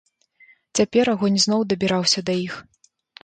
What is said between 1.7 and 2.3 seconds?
дабіраўся